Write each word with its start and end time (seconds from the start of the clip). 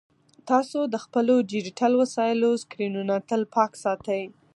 تاسو 0.49 0.79
د 0.93 0.95
خپلو 1.05 1.35
ډیجیټل 1.51 1.91
وسایلو 2.01 2.49
سکرینونه 2.63 3.15
تل 3.29 3.41
پاک 3.55 3.71
ساتئ. 3.83 4.23